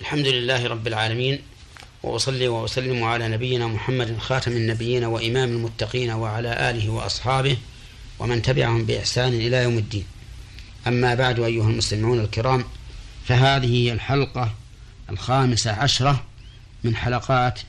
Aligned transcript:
الحمد 0.00 0.26
لله 0.26 0.66
رب 0.66 0.86
العالمين 0.86 1.38
وأصلي 2.02 2.48
وأسلم 2.48 3.04
على 3.04 3.28
نبينا 3.28 3.66
محمد 3.66 4.18
خاتم 4.18 4.52
النبيين 4.52 5.04
وإمام 5.04 5.48
المتقين 5.48 6.10
وعلى 6.10 6.70
آله 6.70 6.90
وأصحابه 6.90 7.56
ومن 8.18 8.42
تبعهم 8.42 8.84
بإحسان 8.84 9.32
إلى 9.32 9.56
يوم 9.56 9.78
الدين. 9.78 10.04
أما 10.86 11.14
بعد 11.14 11.40
أيها 11.40 11.70
المستمعون 11.70 12.20
الكرام 12.20 12.64
فهذه 13.24 13.66
هي 13.66 13.92
الحلقة 13.92 14.54
الخامسة 15.10 15.72
عشرة 15.72 16.24
من 16.84 16.96
حلقات 16.96 17.60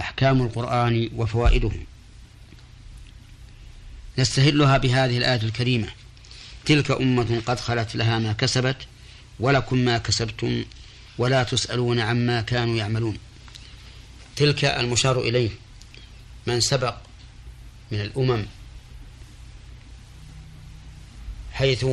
أحكام 0.00 0.42
القرآن 0.42 1.10
وفوائده. 1.16 1.70
نستهلها 4.18 4.78
بهذه 4.78 5.18
الآية 5.18 5.42
الكريمة 5.42 5.88
تلك 6.64 6.90
أمة 6.90 7.42
قد 7.46 7.60
خلت 7.60 7.96
لها 7.96 8.18
ما 8.18 8.32
كسبت 8.32 8.76
ولكم 9.40 9.78
ما 9.78 9.98
كسبتم 9.98 10.64
ولا 11.18 11.42
تسألون 11.42 12.00
عما 12.00 12.40
كانوا 12.40 12.76
يعملون. 12.76 13.18
تلك 14.36 14.64
المشار 14.64 15.20
إليه 15.20 15.50
من 16.46 16.60
سبق 16.60 16.94
من 17.92 18.00
الأمم 18.00 18.46
حيث 21.52 21.86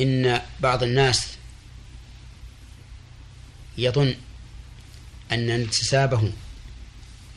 إن 0.00 0.40
بعض 0.60 0.82
الناس 0.82 1.28
يظن 3.78 4.14
أن 5.32 5.50
انتسابه 5.50 6.32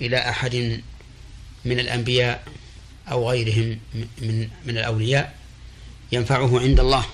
إلى 0.02 0.30
أحد 0.30 0.82
من 1.66 1.80
الأنبياء 1.80 2.48
أو 3.12 3.30
غيرهم 3.30 3.80
من 3.94 4.50
من 4.66 4.78
الأولياء 4.78 5.38
ينفعه 6.12 6.60
عند 6.60 6.80
الله 6.80 7.06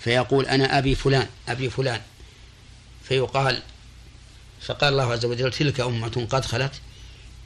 فيقول 0.00 0.46
أنا 0.46 0.78
أبي 0.78 0.94
فلان 0.94 1.26
أبي 1.48 1.70
فلان. 1.70 2.00
فيقال 3.08 3.62
فقال 4.60 4.92
الله 4.92 5.12
عز 5.12 5.24
وجل 5.24 5.50
تلك 5.50 5.80
أمة 5.80 6.26
قد 6.30 6.44
خلت 6.44 6.72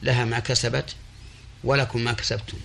لها 0.03 0.25
ما 0.25 0.39
كسبت 0.39 0.95
ولكم 1.63 2.03
ما 2.03 2.13
كسبتم. 2.13 2.57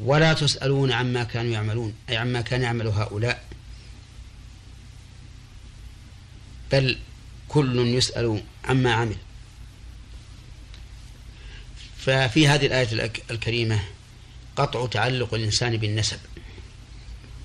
ولا 0.00 0.32
تسألون 0.32 0.92
عما 0.92 1.24
كانوا 1.24 1.52
يعملون 1.52 1.94
أي 2.08 2.16
عما 2.16 2.40
كان 2.40 2.62
يعمل 2.62 2.86
هؤلاء. 2.86 3.44
بل 6.72 6.98
كل 7.48 7.78
يسأل 7.78 8.42
عما 8.64 8.92
عمل. 8.92 9.16
ففي 11.98 12.48
هذه 12.48 12.66
الآية 12.66 13.12
الكريمة 13.30 13.80
قطع 14.56 14.86
تعلق 14.86 15.34
الإنسان 15.34 15.76
بالنسب 15.76 16.18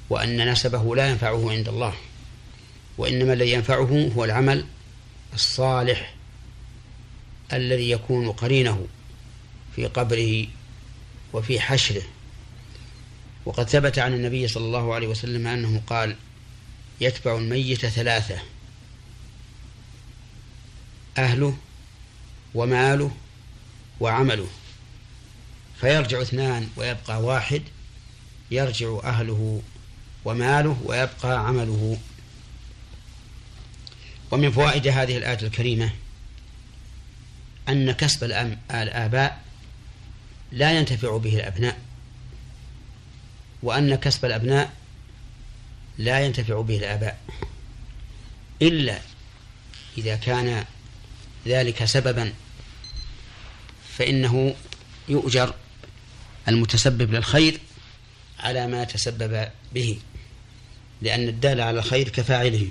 وأن 0.10 0.52
نسبه 0.52 0.96
لا 0.96 1.10
ينفعه 1.10 1.52
عند 1.52 1.70
الله. 1.70 1.94
وإنما 2.98 3.34
الذي 3.34 3.52
ينفعه 3.52 4.12
هو 4.16 4.26
العمل 4.26 4.66
الصالح 5.34 6.14
الذي 7.54 7.92
يكون 7.92 8.32
قرينه 8.32 8.88
في 9.76 9.86
قبره 9.86 10.48
وفي 11.34 11.60
حشره. 11.60 12.04
وقد 13.46 13.70
ثبت 13.70 14.00
عن 14.00 14.14
النبي 14.14 14.48
صلى 14.48 14.66
الله 14.66 14.94
عليه 14.94 15.08
وسلم 15.08 15.48
أنه 15.48 15.82
قال 15.88 16.16
يتبع 17.02 17.38
الميت 17.38 17.86
ثلاثة 17.86 18.40
أهله 21.18 21.58
وماله 22.56 23.12
وعمله. 24.00 24.48
فيرجع 25.82 26.22
اثنان 26.22 26.70
ويبقى 26.76 27.22
واحد 27.24 27.62
يرجع 28.52 29.00
أهله 29.04 29.62
وماله 30.26 30.78
ويبقى 30.86 31.48
عمله. 31.48 31.98
ومن 34.34 34.52
فوائد 34.52 34.88
هذه 34.88 35.18
الآية 35.18 35.38
الكريمة 35.42 35.90
أن 37.70 37.92
كسب 37.92 38.24
الآباء 38.72 39.42
لا 40.52 40.78
ينتفع 40.78 41.18
به 41.18 41.36
الأبناء 41.36 41.78
وأن 43.64 43.96
كسب 43.96 44.26
الأبناء 44.26 44.74
لا 45.98 46.20
ينتفع 46.20 46.62
به 46.62 46.78
الآباء 46.78 47.20
إلا 48.62 49.00
إذا 49.98 50.16
كان 50.16 50.66
ذلك 51.48 51.86
سببا 51.86 52.34
فإنه 53.98 54.56
يؤجر 55.10 55.54
المتسبب 56.48 57.14
للخير 57.14 57.60
على 58.40 58.68
ما 58.68 58.84
تسبب 58.84 59.50
به 59.74 60.00
لأن 61.02 61.28
الدال 61.28 61.62
على 61.62 61.80
الخير 61.80 62.10
كفاعله. 62.10 62.68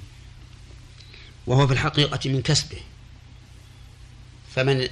وهو 1.47 1.67
في 1.67 1.73
الحقيقة 1.73 2.31
من 2.31 2.43
كسبه. 2.43 2.79
فمن 4.55 4.89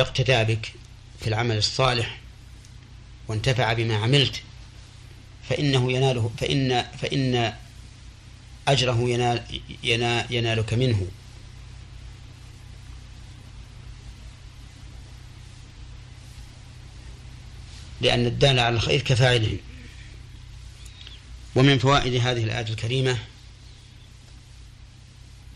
اقتدى 0.00 0.44
بك 0.44 0.72
في 1.20 1.28
العمل 1.28 1.56
الصالح 1.56 2.20
وانتفع 3.28 3.72
بما 3.72 3.96
عملت 3.96 4.42
فإنه 5.48 5.92
يناله 5.92 6.30
فإن 6.38 6.84
فإن 7.02 7.54
أجره 8.68 9.08
ينال 9.08 9.42
ينال 9.82 10.26
ينالك 10.30 10.74
منه. 10.74 11.06
لأن 18.00 18.26
الدال 18.26 18.58
على 18.58 18.76
الخير 18.76 19.00
كفاعله. 19.00 19.58
ومن 21.54 21.78
فوائد 21.78 22.14
هذه 22.14 22.44
الآية 22.44 22.68
الكريمة 22.68 23.18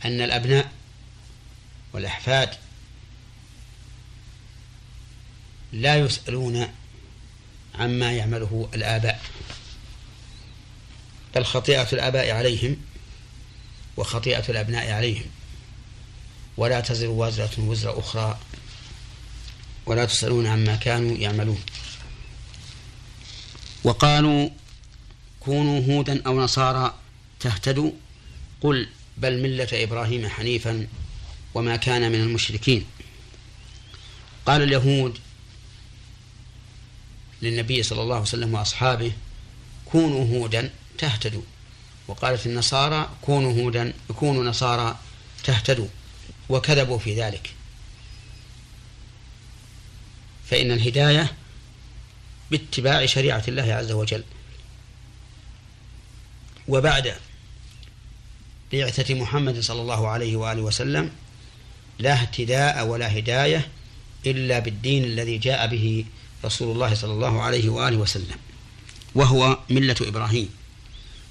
أن 0.04 0.20
الأبناء 0.20 0.72
والأحفاد 1.92 2.50
لا 5.72 5.96
يسألون 5.96 6.68
عما 7.74 8.12
يعمله 8.12 8.68
الآباء 8.74 9.22
بل 11.34 11.44
خطيئة 11.44 11.88
الآباء 11.92 12.30
عليهم 12.30 12.76
وخطيئة 13.96 14.44
الأبناء 14.48 14.92
عليهم. 14.92 15.26
ولا 16.56 16.80
تزر 16.80 17.08
وازرة 17.08 17.60
وزر 17.60 17.98
أخرى 17.98 18.38
ولا 19.86 20.04
تسألون 20.04 20.46
عما 20.46 20.76
كانوا 20.76 21.16
يعملون. 21.16 21.60
وقالوا 23.84 24.50
كونوا 25.40 25.80
هودا 25.94 26.22
أو 26.26 26.40
نصارى 26.40 26.94
تهتدوا 27.40 27.90
قل 28.60 28.88
بل 29.16 29.42
ملة 29.42 29.68
إبراهيم 29.72 30.28
حنيفا 30.28 30.86
وما 31.54 31.76
كان 31.76 32.12
من 32.12 32.20
المشركين. 32.20 32.84
قال 34.46 34.62
اليهود 34.62 35.18
للنبي 37.42 37.82
صلى 37.82 38.02
الله 38.02 38.14
عليه 38.14 38.24
وسلم 38.24 38.54
وأصحابه 38.54 39.12
كونوا 39.84 40.38
هودا 40.38 40.70
تهتدوا. 40.98 41.42
وقالت 42.08 42.46
النصارى 42.46 43.10
كونوا 43.22 43.62
هودا 43.62 43.92
كونوا 44.16 44.44
نصارى 44.44 44.98
تهتدوا. 45.44 45.88
وكذبوا 46.48 46.98
في 46.98 47.22
ذلك. 47.22 47.50
فإن 50.50 50.70
الهداية 50.70 51.32
باتباع 52.50 53.06
شريعة 53.06 53.44
الله 53.48 53.74
عز 53.74 53.92
وجل. 53.92 54.24
وبعد 56.68 57.14
بعثة 58.76 59.14
محمد 59.14 59.60
صلى 59.60 59.80
الله 59.80 60.08
عليه 60.08 60.36
وآله 60.36 60.62
وسلم 60.62 61.10
لا 61.98 62.12
اهتداء 62.12 62.86
ولا 62.86 63.18
هداية 63.18 63.68
إلا 64.26 64.58
بالدين 64.58 65.04
الذي 65.04 65.38
جاء 65.38 65.66
به 65.66 66.04
رسول 66.44 66.72
الله 66.72 66.94
صلى 66.94 67.12
الله 67.12 67.42
عليه 67.42 67.68
وآله 67.68 67.96
وسلم 67.96 68.36
وهو 69.14 69.58
ملة 69.70 69.96
إبراهيم. 70.00 70.48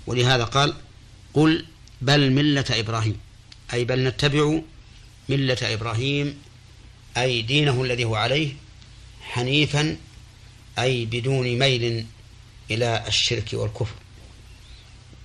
ولهذا 0.08 0.44
قال 0.44 0.74
قل 1.34 1.66
بل 2.02 2.32
ملة 2.32 2.66
إبراهيم 2.70 3.18
أي 3.74 3.86
بل 3.86 4.04
نتبع 4.04 4.60
ملة 5.30 5.58
إبراهيم 5.62 6.38
أي 7.18 7.42
دينه 7.42 7.84
الذي 7.84 8.06
هو 8.06 8.16
عليه 8.16 8.54
حنيفا 9.22 9.98
أي 10.80 11.06
بدون 11.06 11.60
ميل 11.60 12.06
إلى 12.72 13.04
الشرك 13.08 13.54
والكفر. 13.54 13.96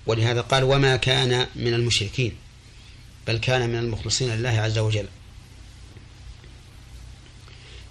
ولهذا 0.05 0.41
قال 0.41 0.63
وما 0.63 0.95
كان 0.95 1.47
من 1.55 1.73
المشركين 1.73 2.35
بل 3.27 3.37
كان 3.37 3.69
من 3.69 3.75
المخلصين 3.75 4.29
لله 4.29 4.49
عز 4.49 4.77
وجل. 4.77 5.07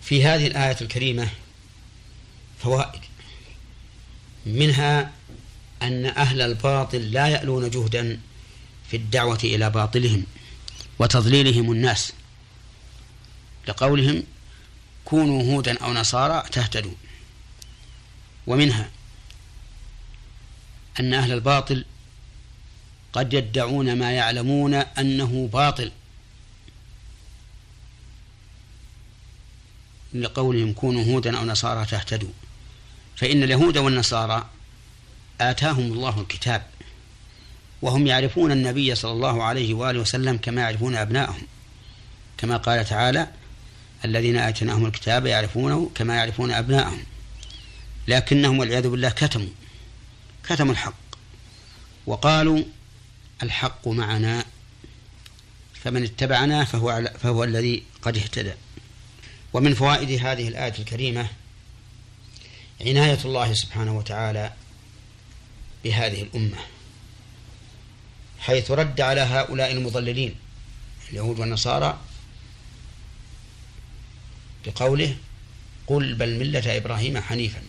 في 0.03 0.25
هذه 0.25 0.47
الآية 0.47 0.77
الكريمة 0.81 1.29
فوائد. 2.59 3.01
منها 4.47 5.13
أن 5.83 6.07
أهل 6.07 6.41
الباطل 6.41 7.13
لا 7.13 7.29
يألون 7.29 7.71
جهدا 7.71 8.21
في 8.91 8.97
الدعوة 8.97 9.41
إلى 9.45 9.71
باطلهم 9.71 10.25
وتضليلهم 10.99 11.73
الناس. 11.73 12.13
لقولهم 13.69 14.23
كونوا 15.05 15.43
هودا 15.43 15.79
أو 15.79 15.93
نصارى 15.93 16.45
تهتدوا 16.53 16.95
ومنها 18.47 18.91
أن 21.01 21.15
أهل 21.15 21.33
الباطل 21.33 21.85
قد 23.13 23.33
يدعون 23.33 23.99
ما 23.99 24.13
يعلمون 24.13 24.75
أنه 24.75 25.49
باطل. 25.53 25.93
لقولهم 30.15 30.73
كونوا 30.73 31.05
هودا 31.05 31.39
أو 31.39 31.45
نصارى 31.45 31.87
تهتدوا 31.87 32.31
فإن 33.17 33.43
اليهود 33.43 33.79
والنصارى 33.79 34.49
آتاهم 35.41 35.93
الله 35.93 36.21
الكتاب 36.21 36.63
وهم 37.83 38.07
يعرفون 38.07 38.53
النبي 38.53 38.95
صلى 38.95 39.13
الله 39.13 39.43
عليه 39.43 39.75
وآله 39.75 40.01
وسلم 40.01 40.37
كما 40.37 40.61
يعرفون 40.61 40.97
أبنائهم 40.97 41.47
كما 42.39 42.57
قال 42.57 42.85
تعالى 42.85 43.29
الذين 44.05 44.37
آتيناهم 44.37 44.87
الكتاب 44.87 45.27
يعرفونه 45.27 45.91
كما 45.95 46.17
يعرفون 46.17 46.51
أبنائهم 46.51 47.05
لكنهم 48.09 48.59
والعياذ 48.59 48.89
بالله 48.89 49.09
كتموا 49.11 49.49
كتموا 50.49 50.73
الحق. 50.73 50.95
وقالوا 52.07 52.63
الحق 53.43 53.89
معنا 53.89 54.45
فمن 55.85 56.05
اتبعنا 56.05 56.65
فهو, 56.65 57.11
فهو 57.23 57.45
الذي 57.45 57.83
قد 58.03 58.17
اهتدى. 58.17 58.53
ومن 59.53 59.75
فوائد 59.75 60.11
هذه 60.11 60.49
الآية 60.49 60.75
الكريمة 60.79 61.29
عناية 62.81 63.19
الله 63.25 63.55
سبحانه 63.55 63.99
وتعالى 63.99 64.53
بهذه 65.85 66.23
الأمة 66.23 66.59
حيث 68.41 68.71
رد 68.71 69.01
على 69.01 69.21
هؤلاء 69.21 69.73
المضللين 69.73 70.35
اليهود 71.11 71.39
والنصارى 71.39 71.99
بقوله 74.67 75.17
قل 75.87 76.15
بل 76.15 76.39
ملة 76.39 76.77
إبراهيم 76.77 77.19
حنيفا 77.19 77.63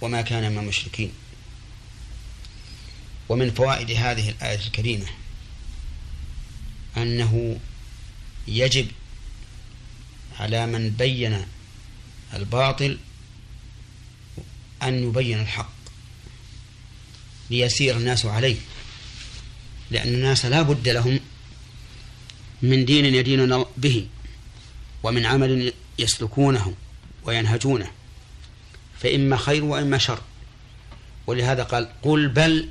وما 0.00 0.22
كان 0.22 0.52
من 0.52 0.58
المشركين 0.58 1.12
ومن 3.30 3.50
فوائد 3.50 3.90
هذه 3.90 4.28
الآية 4.30 4.58
الكريمة 4.58 5.06
أنه 6.96 7.56
يجب 8.48 8.86
على 10.40 10.66
من 10.66 10.90
بين 10.90 11.46
الباطل 12.34 12.98
أن 14.82 15.08
يبين 15.08 15.40
الحق 15.40 15.72
ليسير 17.50 17.96
الناس 17.96 18.26
عليه 18.26 18.56
لأن 19.90 20.08
الناس 20.14 20.46
لا 20.46 20.62
بد 20.62 20.88
لهم 20.88 21.20
من 22.62 22.84
دين 22.84 23.14
يدينون 23.14 23.64
به 23.76 24.06
ومن 25.02 25.26
عمل 25.26 25.72
يسلكونه 25.98 26.74
وينهجونه 27.24 27.90
فإما 29.00 29.36
خير 29.36 29.64
وإما 29.64 29.98
شر. 29.98 30.20
ولهذا 31.26 31.62
قال 31.62 31.88
قل 32.02 32.28
بل 32.28 32.68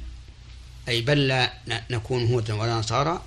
أي 0.90 1.02
بل 1.02 1.28
لا 1.28 1.54
نكون 1.92 2.26
هودا 2.28 2.54
ولا 2.54 2.76
نصارى 2.80 3.22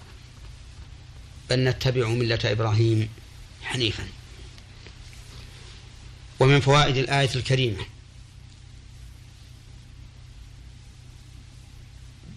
بل 1.50 1.64
نتبع 1.64 2.08
ملة 2.08 2.38
إبراهيم 2.44 3.08
حنيفا. 3.62 4.04
ومن 6.40 6.60
فوائد 6.60 6.96
الآية 6.96 7.30
الكريمة. 7.34 7.86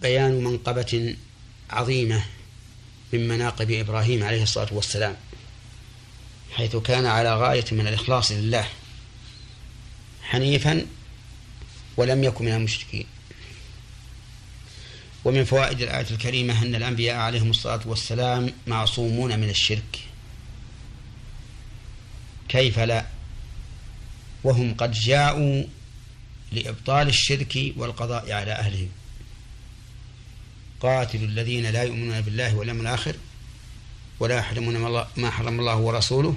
بيان 0.01 0.43
منقبة 0.43 1.15
عظيمة 1.69 2.25
من 3.13 3.27
مناقب 3.27 3.71
إبراهيم 3.71 4.23
عليه 4.23 4.43
الصلاة 4.43 4.73
والسلام 4.73 5.15
حيث 6.51 6.75
كان 6.75 7.05
على 7.05 7.35
غاية 7.35 7.65
من 7.71 7.87
الإخلاص 7.87 8.31
لله 8.31 8.69
حنيفا 10.23 10.85
ولم 11.97 12.23
يكن 12.23 12.45
من 12.45 12.51
المشركين. 12.51 13.05
ومن 15.25 15.43
فوائد 15.43 15.81
الآية 15.81 16.05
الكريمة 16.11 16.63
أن 16.63 16.75
الأنبياء 16.75 17.15
عليهم 17.15 17.49
الصلاة 17.49 17.79
والسلام 17.85 18.53
معصومون 18.67 19.39
من 19.39 19.49
الشرك. 19.49 19.99
كيف 22.49 22.79
لا؟ 22.79 23.05
وهم 24.43 24.73
قد 24.73 24.91
جاءوا 24.91 25.63
لإبطال 26.51 27.07
الشرك 27.07 27.73
والقضاء 27.77 28.31
على 28.31 28.51
أهله 28.51 28.87
قاتلوا 30.79 31.27
الذين 31.27 31.65
لا 31.65 31.83
يؤمنون 31.83 32.21
بالله 32.21 32.55
واليوم 32.55 32.81
الآخر 32.81 33.15
ولا 34.19 34.37
يحرمون 34.37 35.05
ما 35.17 35.29
حرم 35.29 35.59
الله 35.59 35.75
ورسوله 35.75 36.35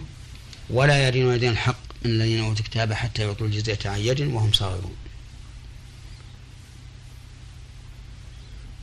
ولا 0.70 1.08
يدينون 1.08 1.38
دين 1.38 1.50
الحق 1.50 1.80
من 2.04 2.10
الذين 2.10 2.40
أوتوا 2.40 2.64
الكتاب 2.64 2.92
حتى 2.92 3.22
يعطوا 3.22 3.46
الجزية 3.46 3.78
عن 3.84 4.00
يد 4.00 4.20
وهم 4.20 4.52
صاغرون. 4.52 4.96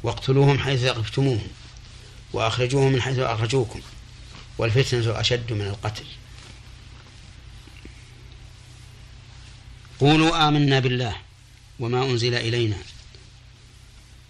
واقتلوهم 0.06 0.60
حيث 0.60 0.82
ثقفتموهم 0.82 1.48
وأخرجوهم 2.34 2.92
من 2.92 3.02
حيث 3.02 3.20
أخرجوكم 3.20 3.82
والفتنة 4.58 5.20
أشد 5.20 5.54
من 5.54 5.62
القتل. 5.62 6.06
قولوا 10.00 10.48
آمنا 10.48 10.80
بالله 10.80 11.16
وما 11.80 12.06
أنزل 12.06 12.36
إلينا 12.36 12.78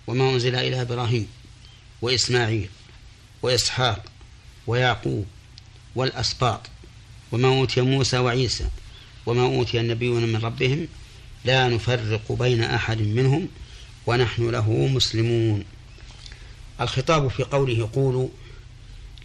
وما 0.08 0.30
أنزل 0.30 0.56
إلى 0.56 0.82
إبراهيم 0.82 1.28
وإسماعيل 2.02 2.70
وإسحاق 3.42 4.06
ويعقوب 4.68 5.26
والأسباط 5.96 6.62
وما 7.32 7.48
أوتي 7.48 7.82
موسى 7.82 8.18
وعيسى 8.18 8.70
وما 9.26 9.44
أوتي 9.44 9.80
النبيون 9.80 10.24
من 10.24 10.36
ربهم 10.36 10.88
لا 11.46 11.68
نفرق 11.68 12.32
بين 12.32 12.64
أحد 12.64 13.02
منهم 13.02 13.48
ونحن 14.08 14.50
له 14.50 14.88
مسلمون. 14.88 15.64
الخطاب 16.82 17.28
في 17.28 17.44
قوله 17.44 17.90
قولوا 17.94 18.30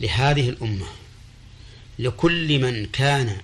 لهذه 0.00 0.48
الأمة 0.48 0.86
لكل 1.98 2.58
من 2.58 2.86
كان 2.86 3.40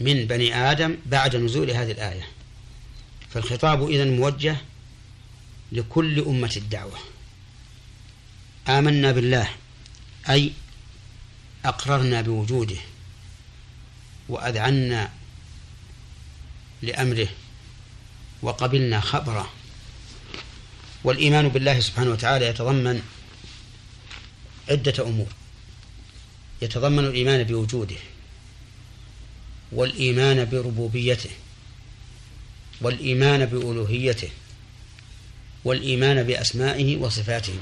من 0.00 0.24
بني 0.24 0.54
آدم 0.54 0.96
بعد 1.06 1.36
نزول 1.36 1.70
هذه 1.70 1.90
الآية. 1.90 2.28
فالخطاب 3.30 3.88
إذن 3.90 4.16
موجه 4.16 4.56
لكل 5.72 6.20
أمة 6.20 6.52
الدعوة. 6.56 6.98
آمنا 8.68 9.12
بالله 9.12 9.50
أي 10.30 10.52
أقررنا 11.64 12.20
بوجوده 12.20 12.76
وأذعنا 14.28 15.10
لأمره 16.82 17.28
وقبلنا 18.42 19.00
خبره. 19.00 19.50
والإيمان 21.08 21.48
بالله 21.48 21.80
سبحانه 21.80 22.10
وتعالى 22.10 22.46
يتضمن 22.46 23.02
عدة 24.68 25.04
أمور. 25.06 25.26
يتضمن 26.62 27.04
الإيمان 27.04 27.44
بوجوده 27.44 27.96
والإيمان 29.72 30.44
بربوبيته 30.44 31.30
والإيمان 32.80 33.46
بألوهيته 33.46 34.28
والإيمان 35.64 36.22
بأسمائه 36.22 36.96
وصفاته. 36.96 37.58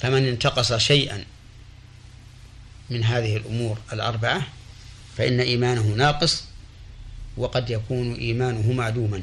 فمن 0.00 0.28
انتقص 0.28 0.72
شيئا 0.72 1.24
من 2.90 3.04
هذه 3.04 3.36
الأمور 3.36 3.78
الأربعة 3.92 4.46
فإن 5.16 5.40
إيمانه 5.40 5.82
ناقص 5.82 6.44
وقد 7.36 7.70
يكون 7.70 8.14
إيمانه 8.14 8.72
معدوما. 8.72 9.22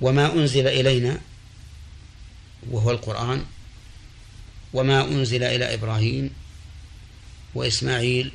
وما 0.00 0.32
أنزل 0.32 0.66
إلينا 0.66 1.20
وهو 2.70 2.90
القرآن 2.90 3.44
وما 4.72 5.04
أنزل 5.04 5.42
إلى 5.42 5.74
إبراهيم 5.74 6.30
وإسماعيل 7.54 8.32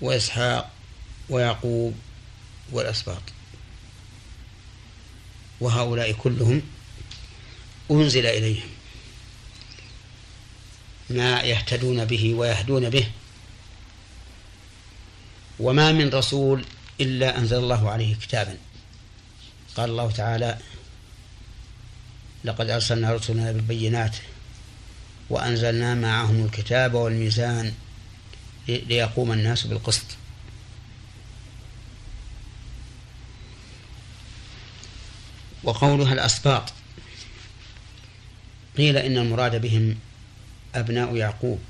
وإسحاق 0.00 0.70
ويعقوب 1.28 1.94
والأسباط. 2.72 3.22
وهؤلاء 5.60 6.12
كلهم 6.12 6.62
أنزل 7.90 8.26
إليهم. 8.26 8.68
ما 11.10 11.40
يهتدون 11.40 12.04
به 12.04 12.34
ويهدون 12.34 12.90
به. 12.90 13.08
وما 15.60 15.92
من 15.92 16.10
رسول 16.10 16.64
إلا 17.00 17.38
أنزل 17.38 17.56
الله 17.56 17.90
عليه 17.90 18.16
كتابا. 18.16 18.56
قال 19.76 19.90
الله 19.90 20.10
تعالى 20.10 20.58
لقد 22.44 22.70
أرسلنا 22.70 23.12
رسلنا 23.12 23.52
بالبينات 23.52 24.16
وأنزلنا 25.30 25.94
معهم 25.94 26.44
الكتاب 26.44 26.94
والميزان 26.94 27.72
ليقوم 28.68 29.32
الناس 29.32 29.66
بالقسط. 29.66 30.04
وقولها 35.64 36.12
الأسباط. 36.12 36.72
قيل 38.76 38.96
إن 38.96 39.18
المراد 39.18 39.60
بهم 39.60 39.98
أبناء 40.74 41.16
يعقوب. 41.16 41.60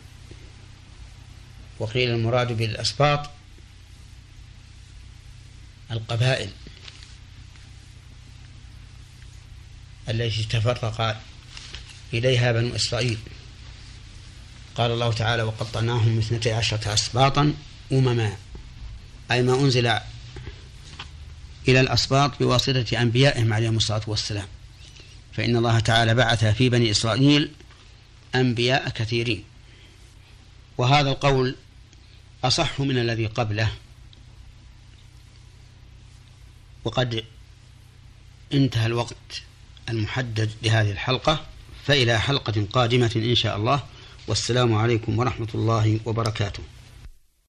وقيل 1.78 2.10
المراد 2.10 2.52
بالأسباط 2.52 3.30
القبائل. 5.90 6.50
التي 10.08 10.44
تفرق 10.44 11.22
إليها 12.14 12.52
بنو 12.52 12.76
إسرائيل. 12.76 13.18
قال 14.74 14.90
الله 14.90 15.12
تعالى 15.12 15.42
وقطعناهم 15.42 16.18
اثنتي 16.18 16.52
عشرة 16.52 16.94
أسباطا 16.94 17.54
أمما. 17.92 18.36
أي 19.30 19.42
ما 19.42 19.54
أنزل 19.54 19.86
إلى 21.68 21.80
الأسباط 21.80 22.38
بواسطة 22.38 23.02
أنبيائهم 23.02 23.52
عليهم 23.52 23.76
الصلاة 23.76 24.02
والسلام. 24.06 24.46
فإن 25.32 25.56
الله 25.56 25.80
تعالى 25.80 26.14
بعث 26.14 26.44
في 26.44 26.68
بني 26.68 26.90
إسرائيل 26.90 27.52
أنبياء 28.34 28.88
كثيرين. 28.88 29.44
وهذا 30.78 31.10
القول 31.10 31.56
أصح 32.44 32.80
من 32.80 32.98
الذي 32.98 33.26
قبله. 33.26 33.72
وقد 36.84 37.24
انتهى 38.52 38.86
الوقت. 38.86 39.42
المحدد 39.90 40.50
لهذه 40.62 40.90
الحلقة 40.90 41.40
فإلى 41.84 42.20
حلقة 42.20 42.66
قادمة 42.72 43.12
إن 43.16 43.34
شاء 43.34 43.56
الله. 43.56 43.82
والسلام 44.26 44.74
عليكم 44.74 45.18
ورحمة 45.18 45.48
الله 45.54 46.00
وبركاته. 46.04 46.62